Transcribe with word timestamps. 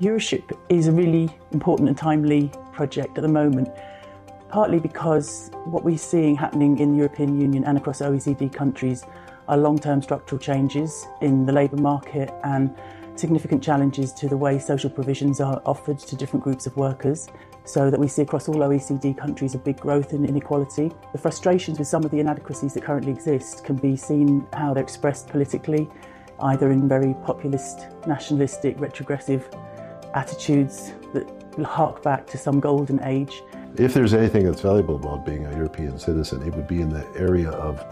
Euroship 0.00 0.56
is 0.70 0.86
a 0.86 0.92
really 0.92 1.28
important 1.52 1.86
and 1.86 1.98
timely 1.98 2.50
project 2.72 3.18
at 3.18 3.22
the 3.22 3.28
moment, 3.28 3.68
partly 4.48 4.78
because 4.78 5.50
what 5.66 5.84
we're 5.84 5.98
seeing 5.98 6.34
happening 6.34 6.78
in 6.78 6.92
the 6.92 6.96
European 6.96 7.38
Union 7.38 7.64
and 7.64 7.76
across 7.76 8.00
OECD 8.00 8.50
countries 8.50 9.04
are 9.46 9.58
long 9.58 9.78
term 9.78 10.00
structural 10.00 10.38
changes 10.38 11.06
in 11.20 11.44
the 11.44 11.52
labour 11.52 11.76
market 11.76 12.32
and 12.44 12.74
significant 13.14 13.62
challenges 13.62 14.10
to 14.14 14.26
the 14.26 14.36
way 14.38 14.58
social 14.58 14.88
provisions 14.88 15.38
are 15.38 15.60
offered 15.66 15.98
to 15.98 16.16
different 16.16 16.42
groups 16.42 16.66
of 16.66 16.74
workers. 16.78 17.28
So 17.66 17.90
that 17.90 18.00
we 18.00 18.08
see 18.08 18.22
across 18.22 18.48
all 18.48 18.54
OECD 18.54 19.18
countries 19.18 19.54
a 19.54 19.58
big 19.58 19.78
growth 19.78 20.14
in 20.14 20.24
inequality. 20.24 20.90
The 21.12 21.18
frustrations 21.18 21.78
with 21.78 21.88
some 21.88 22.04
of 22.04 22.10
the 22.10 22.20
inadequacies 22.20 22.72
that 22.72 22.84
currently 22.84 23.12
exist 23.12 23.64
can 23.64 23.76
be 23.76 23.96
seen 23.96 24.46
how 24.54 24.72
they're 24.72 24.82
expressed 24.82 25.28
politically, 25.28 25.90
either 26.40 26.72
in 26.72 26.88
very 26.88 27.14
populist, 27.22 27.86
nationalistic, 28.06 28.80
retrogressive 28.80 29.46
attitudes 30.14 30.92
that 31.12 31.28
hark 31.64 32.02
back 32.02 32.26
to 32.28 32.38
some 32.38 32.60
golden 32.60 33.02
age. 33.02 33.42
If 33.76 33.94
there's 33.94 34.14
anything 34.14 34.44
that's 34.44 34.60
valuable 34.60 34.96
about 34.96 35.24
being 35.24 35.46
a 35.46 35.50
European 35.52 35.98
citizen, 35.98 36.42
it 36.42 36.54
would 36.54 36.66
be 36.66 36.80
in 36.80 36.90
the 36.90 37.06
area 37.16 37.50
of 37.50 37.84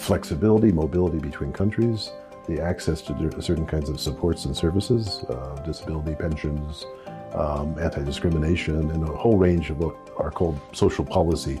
flexibility, 0.00 0.72
mobility 0.72 1.18
between 1.18 1.52
countries, 1.52 2.10
the 2.46 2.60
access 2.60 3.00
to 3.02 3.42
certain 3.42 3.66
kinds 3.66 3.88
of 3.88 3.98
supports 4.00 4.44
and 4.44 4.56
services, 4.56 5.24
uh, 5.30 5.62
disability 5.64 6.14
pensions, 6.14 6.84
um, 7.34 7.78
anti-discrimination, 7.78 8.90
and 8.90 9.02
a 9.02 9.12
whole 9.12 9.38
range 9.38 9.70
of 9.70 9.78
what 9.78 9.96
are 10.18 10.30
called 10.30 10.60
social 10.72 11.04
policy 11.04 11.60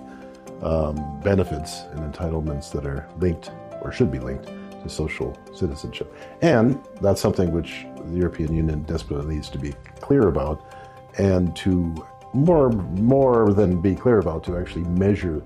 um, 0.62 1.20
benefits 1.20 1.82
and 1.92 2.12
entitlements 2.12 2.70
that 2.70 2.86
are 2.86 3.08
linked 3.18 3.50
or 3.82 3.92
should 3.92 4.10
be 4.10 4.18
linked 4.18 4.46
to 4.82 4.88
social 4.88 5.36
citizenship. 5.54 6.14
And 6.42 6.78
that's 7.00 7.20
something 7.20 7.50
which 7.50 7.86
the 8.12 8.18
European 8.18 8.54
Union 8.54 8.82
desperately 8.82 9.36
needs 9.36 9.48
to 9.50 9.58
be 9.58 9.72
clear 10.00 10.28
about 10.28 10.64
and 11.18 11.54
to 11.56 11.94
more, 12.32 12.70
more 12.70 13.52
than 13.52 13.80
be 13.80 13.94
clear 13.94 14.18
about, 14.18 14.42
to 14.44 14.56
actually 14.56 14.84
measure 14.84 15.42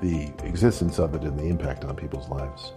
the 0.00 0.32
existence 0.44 0.98
of 0.98 1.14
it 1.14 1.22
and 1.22 1.38
the 1.38 1.44
impact 1.44 1.84
on 1.84 1.94
people's 1.94 2.28
lives. 2.28 2.72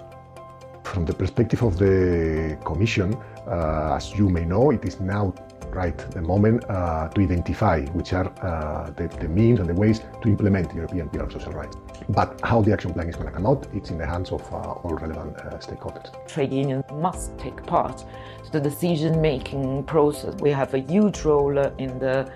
From 0.83 1.05
the 1.05 1.13
perspective 1.13 1.61
of 1.63 1.77
the 1.77 2.57
Commission, 2.65 3.15
uh, 3.47 3.95
as 3.95 4.13
you 4.15 4.29
may 4.29 4.45
know, 4.45 4.71
it 4.71 4.85
is 4.85 4.99
now 4.99 5.33
right 5.73 5.97
the 6.11 6.21
moment 6.21 6.63
uh, 6.69 7.07
to 7.09 7.21
identify 7.21 7.85
which 7.87 8.13
are 8.13 8.27
uh, 8.41 8.89
the, 8.91 9.07
the, 9.19 9.27
means 9.27 9.59
and 9.59 9.69
the 9.69 9.73
ways 9.73 10.01
to 10.21 10.29
implement 10.29 10.69
the 10.69 10.75
European 10.75 11.09
Pillar 11.09 11.25
of 11.25 11.31
Social 11.31 11.51
Rights. 11.53 11.77
But 12.09 12.39
how 12.43 12.61
the 12.61 12.73
action 12.73 12.93
plan 12.93 13.07
is 13.09 13.15
going 13.15 13.27
to 13.27 13.33
come 13.33 13.45
out, 13.45 13.67
it's 13.73 13.89
in 13.91 13.97
the 13.97 14.05
hands 14.05 14.31
of 14.31 14.41
uh, 14.51 14.55
all 14.55 14.95
relevant 14.95 15.37
uh, 15.37 15.57
stakeholders. 15.57 16.09
Trade 16.27 16.53
unions 16.53 16.83
must 16.93 17.37
take 17.37 17.63
part 17.65 18.03
to 18.45 18.51
the 18.51 18.59
decision-making 18.59 19.83
process. 19.83 20.35
We 20.35 20.51
have 20.51 20.73
a 20.73 20.79
huge 20.79 21.21
role 21.21 21.57
in 21.57 21.99
the 21.99 22.31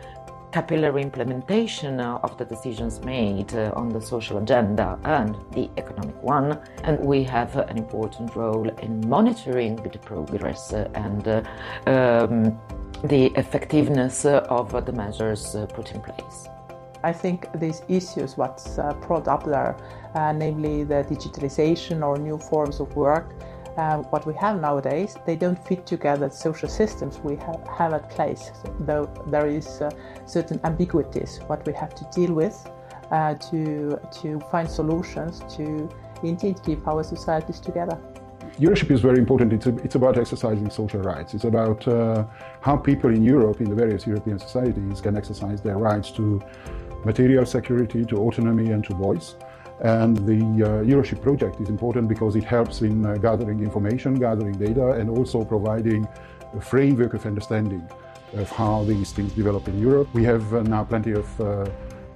capillary 0.53 1.02
implementation 1.02 2.00
of 2.00 2.38
the 2.38 2.45
decisions 2.45 3.03
made 3.03 3.53
uh, 3.56 3.73
on 3.75 3.90
the 3.90 4.00
social 4.00 4.38
agenda 4.38 5.00
and 5.03 5.36
the 5.52 5.68
economic 5.78 6.22
one. 6.22 6.59
And 6.84 7.00
we 7.00 7.23
have 7.23 7.56
an 7.56 7.78
important 7.78 8.36
role 8.36 8.70
in 8.70 9.09
monitoring 9.09 9.78
the 9.78 9.97
progress 9.97 10.72
and 10.72 11.28
uh, 11.28 11.42
um, 11.88 12.59
the 13.04 13.26
effectiveness 13.36 14.26
of 14.26 14.86
the 14.86 14.92
measures 14.94 15.56
uh, 15.56 15.66
put 15.66 15.92
in 15.92 16.02
place. 16.02 16.48
I 17.04 17.12
think 17.12 17.48
these 17.59 17.82
issues, 17.90 18.38
what's 18.38 18.80
uh, 18.80 18.94
brought 19.06 19.28
up 19.28 19.44
there, 19.44 19.76
uh, 20.16 20.32
namely 20.32 20.86
the 20.86 21.04
digitalization 21.04 22.02
or 22.02 22.18
new 22.18 22.38
forms 22.38 22.80
of 22.80 22.96
work, 22.96 23.34
uh, 23.76 23.98
what 24.04 24.26
we 24.26 24.34
have 24.36 24.62
nowadays, 24.62 25.18
they 25.26 25.36
don't 25.36 25.62
fit 25.68 25.86
together 25.86 26.30
the 26.30 26.34
social 26.34 26.69
systems 26.69 27.19
we 27.19 27.36
have, 27.36 27.59
have 27.78 27.94
at 27.94 28.09
place. 28.09 28.52
Though 28.80 29.12
there 29.28 29.47
is 29.47 29.81
uh, 29.81 29.92
certain 30.25 30.62
ambiguities, 30.63 31.40
what 31.47 31.66
we 31.68 31.74
have 31.74 31.94
to 31.96 32.06
deal 32.16 32.34
with 32.34 32.69
to 33.52 34.00
to 34.12 34.40
find 34.50 34.68
solutions 34.68 35.44
to 35.56 35.88
indeed 36.24 36.59
keep 36.63 36.88
our 36.88 37.03
societies 37.03 37.59
together. 37.59 38.00
Euroship 38.59 38.91
is 38.91 39.02
very 39.02 39.18
important. 39.18 39.52
It's, 39.52 39.66
a, 39.66 39.75
it's 39.78 39.96
about 39.96 40.18
exercising 40.18 40.69
social 40.69 41.02
rights. 41.02 41.34
It's 41.34 41.44
about 41.46 41.88
uh, 41.88 42.25
how 42.62 42.78
people 42.78 43.09
in 43.09 43.24
Europe, 43.24 43.62
in 43.62 43.69
the 43.69 43.75
various 43.75 44.06
European 44.06 44.38
societies, 44.38 45.02
can 45.02 45.18
exercise 45.18 45.62
their 45.62 45.78
rights 45.78 46.12
to 46.12 46.40
material 47.03 47.46
security, 47.46 48.06
to 48.06 48.18
autonomy, 48.18 48.72
and 48.72 48.84
to 48.86 48.94
voice. 48.94 49.36
And 49.81 50.16
the 50.18 50.36
uh, 50.36 50.84
Euroship 50.84 51.22
project 51.22 51.59
is 51.62 51.69
important 51.69 52.08
because 52.08 52.36
it 52.36 52.44
helps 52.44 52.81
in 52.81 53.06
uh, 53.06 53.16
gathering 53.16 53.59
information, 53.59 54.19
gathering 54.19 54.53
data, 54.53 54.92
and 54.92 55.09
also 55.09 55.44
providing 55.44 56.08
a 56.56 56.62
framework 56.62 57.16
of 57.16 57.25
understanding 57.25 57.88
of 58.34 58.50
how 58.52 58.84
these 58.84 59.12
things 59.12 59.34
develop 59.34 59.68
in 59.68 59.80
Europe. 59.80 60.08
We 60.13 60.24
have 60.25 60.53
uh, 60.53 60.62
now 60.62 60.84
plenty 60.84 61.13
of 61.13 61.40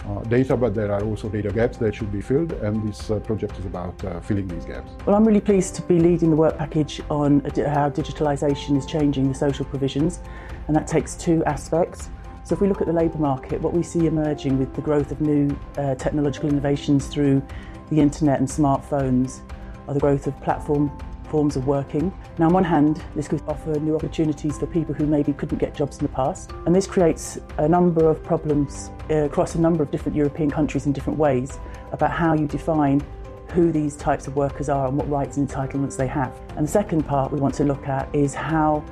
uh, 0.08 0.18
uh, 0.18 0.24
data, 0.24 0.56
but 0.56 0.74
there 0.74 0.92
are 0.92 1.04
also 1.04 1.30
data 1.30 1.52
gaps 1.52 1.78
that 1.78 1.96
should 1.96 2.12
be 2.12 2.22
filled, 2.22 2.52
and 2.54 2.88
this 2.88 3.12
uh, 3.12 3.20
project 3.20 3.58
is 3.60 3.66
about 3.66 4.04
uh, 4.06 4.20
filling 4.22 4.48
these 4.48 4.66
gaps. 4.66 4.92
Well, 5.06 5.16
I'm 5.16 5.26
really 5.26 5.42
pleased 5.42 5.76
to 5.76 5.82
be 5.82 6.00
leading 6.00 6.30
the 6.30 6.36
work 6.36 6.58
package 6.58 7.02
on 7.10 7.42
how 7.42 7.90
digitalisation 7.90 8.78
is 8.78 8.86
changing 8.86 9.28
the 9.28 9.36
social 9.36 9.66
provisions, 9.66 10.20
and 10.68 10.76
that 10.76 10.88
takes 10.88 11.16
two 11.16 11.44
aspects. 11.46 12.10
So, 12.44 12.56
if 12.56 12.62
we 12.62 12.68
look 12.68 12.82
at 12.82 12.88
the 12.88 12.94
labour 12.94 13.18
market, 13.18 13.62
what 13.62 13.74
we 13.74 13.84
see 13.84 14.08
emerging 14.08 14.58
with 14.58 14.74
the 14.74 14.82
growth 14.82 15.12
of 15.12 15.20
new 15.20 15.58
uh, 15.78 15.96
technological 15.96 16.50
innovations 16.50 17.08
through 17.08 17.42
the 17.90 18.00
internet 18.00 18.40
and 18.40 18.48
smartphones 18.48 19.42
are 19.88 19.94
the 19.94 20.00
growth 20.00 20.28
of 20.28 20.40
platform 20.42 20.92
forms 21.30 21.56
of 21.56 21.68
working. 21.68 22.14
Now, 22.38 22.48
on 22.48 22.54
one 22.54 22.64
hand, 22.64 23.04
this 23.16 23.28
could 23.28 23.42
offer 23.48 23.80
new 23.80 23.96
opportunities 23.96 24.58
for 24.58 24.66
people 24.68 24.94
who 24.94 25.06
maybe 25.06 25.34
couldn't 25.34 25.58
get 25.58 25.74
jobs 25.76 25.98
in 25.98 26.04
the 26.04 26.14
past, 26.14 26.52
and 26.66 26.76
this 26.76 26.88
creates 26.88 27.40
a 27.58 27.68
number 27.68 28.10
of 28.10 28.24
problems 28.24 28.92
uh, 29.10 29.26
across 29.26 29.56
a 29.56 29.62
number 29.62 29.84
of 29.84 29.92
different 29.92 30.16
European 30.16 30.50
countries 30.50 30.86
in 30.86 30.92
different 30.94 31.20
ways 31.20 31.60
about 31.92 32.12
how 32.12 32.34
you 32.34 32.48
define 32.48 33.02
who 33.54 33.72
these 33.72 33.96
types 33.96 34.28
of 34.28 34.36
workers 34.36 34.70
are 34.70 34.88
and 34.88 34.98
what 34.98 35.10
rights 35.10 35.38
and 35.38 35.48
entitlements 35.48 35.96
they 35.96 36.08
have. 36.08 36.38
And 36.58 36.68
the 36.68 36.72
second 36.72 37.04
part 37.04 37.32
we 37.32 37.40
want 37.40 37.56
to 37.56 37.64
look 37.64 37.88
at 37.88 38.14
is 38.14 38.34
how 38.34 38.84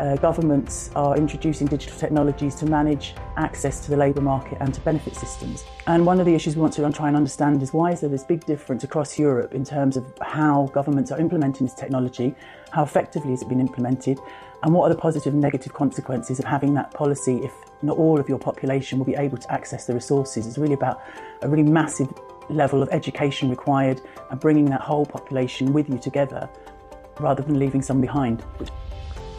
uh, 0.00 0.16
governments 0.16 0.90
are 0.96 1.16
introducing 1.16 1.66
digital 1.66 1.96
technologies 1.98 2.54
to 2.56 2.66
manage 2.66 3.14
access 3.36 3.80
to 3.84 3.90
the 3.90 3.96
labour 3.96 4.20
market 4.20 4.58
and 4.60 4.74
to 4.74 4.80
benefit 4.80 5.14
systems. 5.14 5.64
And 5.86 6.04
one 6.04 6.20
of 6.20 6.26
the 6.26 6.34
issues 6.34 6.56
we 6.56 6.62
want 6.62 6.74
to 6.74 6.90
try 6.92 7.08
and 7.08 7.16
understand 7.16 7.62
is 7.62 7.72
why 7.72 7.92
is 7.92 8.00
there 8.00 8.10
this 8.10 8.24
big 8.24 8.44
difference 8.44 8.84
across 8.84 9.18
Europe 9.18 9.54
in 9.54 9.64
terms 9.64 9.96
of 9.96 10.04
how 10.20 10.70
governments 10.72 11.12
are 11.12 11.18
implementing 11.20 11.66
this 11.66 11.74
technology, 11.74 12.34
how 12.72 12.82
effectively 12.82 13.30
has 13.30 13.42
it 13.42 13.48
been 13.48 13.60
implemented, 13.60 14.18
and 14.62 14.72
what 14.72 14.90
are 14.90 14.94
the 14.94 15.00
positive 15.00 15.32
and 15.32 15.42
negative 15.42 15.74
consequences 15.74 16.38
of 16.38 16.44
having 16.44 16.74
that 16.74 16.92
policy 16.92 17.40
if 17.44 17.52
not 17.82 17.98
all 17.98 18.18
of 18.18 18.28
your 18.28 18.38
population 18.38 18.98
will 18.98 19.06
be 19.06 19.14
able 19.14 19.36
to 19.36 19.52
access 19.52 19.86
the 19.86 19.94
resources. 19.94 20.46
It's 20.46 20.58
really 20.58 20.74
about 20.74 21.02
a 21.42 21.48
really 21.48 21.62
massive 21.62 22.08
level 22.48 22.82
of 22.82 22.88
education 22.90 23.50
required 23.50 24.00
and 24.30 24.40
bringing 24.40 24.64
that 24.66 24.80
whole 24.80 25.06
population 25.06 25.72
with 25.72 25.88
you 25.88 25.98
together 25.98 26.48
rather 27.20 27.42
than 27.42 27.58
leaving 27.58 27.82
some 27.82 28.00
behind. 28.00 28.42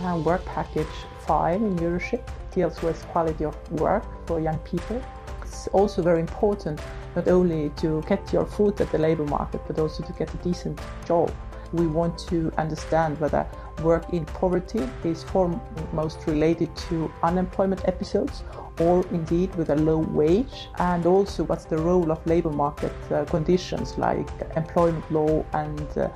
Uh, 0.04 0.18
work 0.26 0.44
package 0.46 0.96
5 1.26 1.62
in 1.62 1.76
Euroship 1.78 2.22
deals 2.54 2.82
with 2.82 3.02
quality 3.08 3.46
of 3.46 3.56
work 3.72 4.04
for 4.28 4.40
young 4.40 4.58
people. 4.60 5.02
It's 5.42 5.68
also 5.68 6.02
very 6.02 6.20
important 6.20 6.82
not 7.16 7.30
only 7.30 7.70
to 7.78 8.02
get 8.08 8.34
your 8.34 8.46
foot 8.46 8.82
at 8.82 8.92
the 8.92 8.98
labor 8.98 9.24
market, 9.24 9.62
but 9.66 9.80
also 9.80 10.04
to 10.04 10.14
get 10.14 10.34
a 10.34 10.38
decent 10.38 10.80
job. 11.06 11.32
We 11.76 11.88
want 11.88 12.18
to 12.30 12.52
understand 12.58 13.20
whether 13.20 13.46
work 13.84 14.14
in 14.14 14.26
poverty 14.26 14.88
is 15.04 15.24
foremost 15.24 16.20
related 16.26 16.74
to 16.88 17.12
unemployment 17.22 17.86
episodes 17.86 18.44
or 18.80 19.06
indeed 19.12 19.54
with 19.56 19.70
a 19.70 19.76
low 19.76 20.00
wage, 20.00 20.70
and 20.80 21.06
also 21.06 21.44
what's 21.44 21.66
the 21.66 21.78
role 21.78 22.12
of 22.12 22.26
labor 22.26 22.50
market 22.50 22.94
uh, 23.12 23.26
conditions 23.26 23.98
like 23.98 24.28
employment 24.56 25.10
law 25.12 25.46
and 25.54 25.98
uh, 25.98 26.10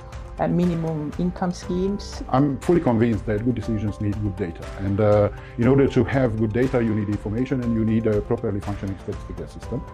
minimum 0.48 1.12
income 1.18 1.52
schemes. 1.52 2.22
I'm 2.30 2.58
fully 2.60 2.80
convinced 2.80 3.26
that 3.26 3.44
good 3.44 3.54
decisions 3.54 4.00
need 4.00 4.14
good 4.22 4.36
data. 4.36 4.66
And 4.78 5.00
uh, 5.00 5.28
in 5.58 5.68
order 5.68 5.86
to 5.88 6.04
have 6.04 6.38
good 6.38 6.52
data, 6.52 6.82
you 6.82 6.94
need 6.94 7.08
information 7.08 7.62
and 7.62 7.74
you 7.74 7.84
need 7.84 8.06
a 8.06 8.22
properly 8.22 8.60
functioning 8.60 8.96
statistical 9.02 9.46
system. 9.48 9.84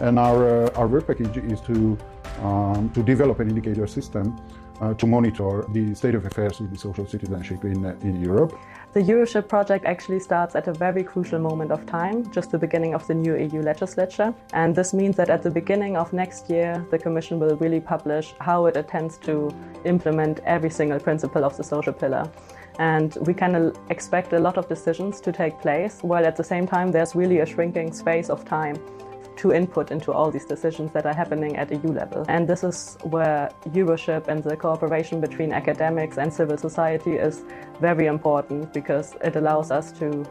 And 0.00 0.18
our, 0.18 0.66
uh, 0.66 0.70
our 0.74 0.88
work 0.88 1.06
package 1.06 1.36
is 1.36 1.60
to, 1.62 1.96
um, 2.42 2.90
to 2.94 3.02
develop 3.02 3.38
an 3.38 3.48
indicator 3.48 3.86
system 3.86 4.36
uh, 4.82 4.92
to 4.94 5.06
monitor 5.06 5.64
the 5.68 5.94
state 5.94 6.14
of 6.14 6.26
affairs 6.26 6.60
with 6.60 6.70
the 6.70 6.78
social 6.78 7.06
citizenship 7.06 7.64
in, 7.64 7.86
uh, 7.86 7.94
in 8.02 8.20
Europe. 8.20 8.58
The 8.92 9.00
Euroship 9.00 9.48
project 9.48 9.86
actually 9.86 10.20
starts 10.20 10.54
at 10.54 10.66
a 10.66 10.72
very 10.72 11.04
crucial 11.04 11.38
moment 11.38 11.70
of 11.70 11.86
time, 11.86 12.30
just 12.32 12.50
the 12.50 12.58
beginning 12.58 12.92
of 12.92 13.06
the 13.06 13.14
new 13.14 13.36
EU 13.36 13.62
legislature. 13.62 14.34
And 14.52 14.74
this 14.74 14.92
means 14.92 15.16
that 15.16 15.30
at 15.30 15.42
the 15.42 15.50
beginning 15.50 15.96
of 15.96 16.12
next 16.12 16.50
year, 16.50 16.84
the 16.90 16.98
Commission 16.98 17.38
will 17.38 17.56
really 17.56 17.80
publish 17.80 18.34
how 18.40 18.66
it 18.66 18.76
intends 18.76 19.16
to 19.18 19.54
implement 19.84 20.40
every 20.40 20.70
single 20.70 20.98
principle 20.98 21.44
of 21.44 21.56
the 21.56 21.64
social 21.64 21.92
pillar. 21.92 22.30
And 22.78 23.16
we 23.26 23.34
can 23.34 23.72
expect 23.88 24.32
a 24.32 24.38
lot 24.38 24.58
of 24.58 24.68
decisions 24.68 25.20
to 25.20 25.32
take 25.32 25.58
place, 25.60 26.00
while 26.02 26.26
at 26.26 26.36
the 26.36 26.44
same 26.44 26.66
time, 26.66 26.90
there's 26.90 27.14
really 27.14 27.38
a 27.38 27.46
shrinking 27.46 27.92
space 27.92 28.28
of 28.30 28.44
time 28.44 28.76
to 29.42 29.52
input 29.52 29.90
into 29.90 30.12
all 30.12 30.30
these 30.30 30.44
decisions 30.44 30.92
that 30.92 31.04
are 31.04 31.14
happening 31.22 31.56
at 31.56 31.68
EU 31.72 31.92
level. 31.92 32.24
And 32.28 32.48
this 32.48 32.62
is 32.62 32.96
where 33.02 33.50
Euroship 33.70 34.28
and 34.28 34.42
the 34.42 34.56
cooperation 34.56 35.20
between 35.20 35.52
academics 35.52 36.16
and 36.16 36.32
civil 36.32 36.56
society 36.56 37.14
is 37.28 37.42
very 37.80 38.06
important 38.06 38.72
because 38.72 39.14
it 39.20 39.34
allows 39.34 39.72
us 39.72 39.90
to 39.98 40.24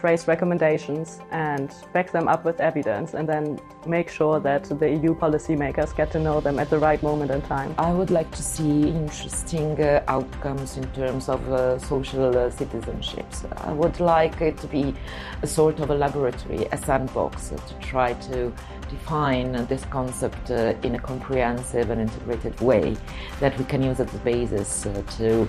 phrase 0.00 0.26
recommendations 0.26 1.20
and 1.30 1.74
back 1.92 2.10
them 2.10 2.26
up 2.26 2.44
with 2.44 2.58
evidence 2.60 3.14
and 3.14 3.28
then 3.28 3.60
make 3.86 4.08
sure 4.08 4.40
that 4.40 4.64
the 4.64 4.88
EU 4.88 5.14
policymakers 5.14 5.94
get 5.94 6.10
to 6.10 6.18
know 6.18 6.40
them 6.40 6.58
at 6.58 6.70
the 6.70 6.78
right 6.78 7.02
moment 7.02 7.30
in 7.30 7.42
time. 7.42 7.74
I 7.78 7.92
would 7.92 8.10
like 8.10 8.30
to 8.32 8.42
see 8.42 8.88
interesting 8.88 9.80
uh, 9.80 10.02
outcomes 10.08 10.76
in 10.76 10.90
terms 10.92 11.28
of 11.28 11.40
uh, 11.52 11.78
social 11.78 12.30
uh, 12.30 12.50
citizenships. 12.50 13.36
I 13.68 13.72
would 13.72 14.00
like 14.00 14.40
it 14.40 14.56
to 14.58 14.66
be 14.66 14.94
a 15.42 15.46
sort 15.46 15.80
of 15.80 15.90
a 15.90 15.94
laboratory, 15.94 16.66
a 16.72 16.76
sandbox, 16.76 17.52
uh, 17.52 17.56
to 17.56 17.74
try 17.74 18.14
to 18.30 18.52
define 18.88 19.52
this 19.66 19.84
concept 19.86 20.50
uh, 20.50 20.74
in 20.82 20.94
a 20.94 20.98
comprehensive 20.98 21.90
and 21.90 22.00
integrated 22.00 22.58
way 22.60 22.96
that 23.38 23.56
we 23.58 23.64
can 23.64 23.82
use 23.82 24.00
as 24.00 24.12
a 24.14 24.18
basis 24.18 24.86
uh, 24.86 25.02
to 25.16 25.42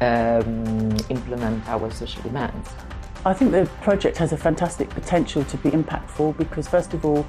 um, 0.00 0.96
implement 1.10 1.66
our 1.68 1.90
social 1.90 2.22
demands. 2.22 2.68
I 3.26 3.34
think 3.34 3.50
the 3.50 3.68
project 3.82 4.16
has 4.18 4.32
a 4.32 4.36
fantastic 4.36 4.88
potential 4.90 5.42
to 5.44 5.56
be 5.56 5.70
impactful 5.70 6.36
because, 6.36 6.68
first 6.68 6.94
of 6.94 7.04
all, 7.04 7.26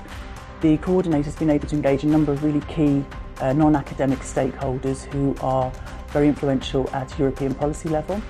the 0.62 0.77
coordinator 0.77 1.24
has 1.24 1.36
been 1.36 1.50
able 1.50 1.68
to 1.68 1.75
engage 1.75 2.03
a 2.03 2.07
number 2.07 2.31
of 2.31 2.44
really 2.44 2.62
key 2.62 3.03
uh, 3.41 3.53
non 3.53 3.75
academic 3.75 4.19
stakeholders 4.19 5.03
who 5.06 5.36
are 5.41 5.71
very 6.09 6.27
influential 6.27 6.88
at 6.91 7.18
European 7.18 7.56
policy 7.56 7.89
level. 7.89 8.21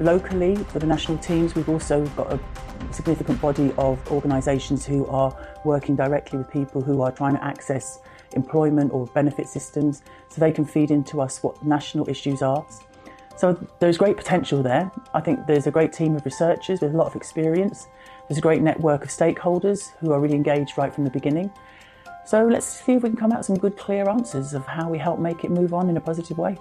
Locally, 0.00 0.56
for 0.56 0.80
the 0.80 0.86
national 0.86 1.16
teams, 1.18 1.54
we've 1.54 1.68
also 1.68 2.04
got 2.08 2.30
a 2.32 2.38
significant 2.92 3.40
body 3.40 3.72
of 3.78 4.06
organisations 4.12 4.84
who 4.84 5.06
are 5.06 5.34
working 5.64 5.96
directly 5.96 6.38
with 6.38 6.50
people 6.50 6.82
who 6.82 7.00
are 7.00 7.10
trying 7.10 7.34
to 7.34 7.42
access 7.42 8.00
employment 8.32 8.92
or 8.92 9.06
benefit 9.08 9.48
systems 9.48 10.02
so 10.28 10.40
they 10.40 10.52
can 10.52 10.64
feed 10.64 10.90
into 10.90 11.20
us 11.22 11.42
what 11.42 11.64
national 11.64 12.08
issues 12.08 12.42
are. 12.42 12.66
So 13.38 13.56
there's 13.78 13.96
great 13.96 14.16
potential 14.16 14.64
there. 14.64 14.90
I 15.14 15.20
think 15.20 15.46
there's 15.46 15.68
a 15.68 15.70
great 15.70 15.92
team 15.92 16.16
of 16.16 16.24
researchers 16.24 16.80
with 16.80 16.92
a 16.92 16.96
lot 16.96 17.06
of 17.06 17.14
experience. 17.14 17.86
There's 18.28 18.38
a 18.38 18.40
great 18.40 18.62
network 18.62 19.04
of 19.04 19.10
stakeholders 19.10 19.92
who 20.00 20.10
are 20.10 20.18
really 20.18 20.34
engaged 20.34 20.76
right 20.76 20.92
from 20.92 21.04
the 21.04 21.10
beginning. 21.10 21.52
So 22.26 22.44
let's 22.44 22.66
see 22.66 22.94
if 22.94 23.04
we 23.04 23.10
can 23.10 23.16
come 23.16 23.30
out 23.30 23.38
with 23.38 23.46
some 23.46 23.56
good, 23.56 23.76
clear 23.76 24.08
answers 24.08 24.54
of 24.54 24.66
how 24.66 24.90
we 24.90 24.98
help 24.98 25.20
make 25.20 25.44
it 25.44 25.52
move 25.52 25.72
on 25.72 25.88
in 25.88 25.96
a 25.96 26.00
positive 26.00 26.36
way. 26.36 26.58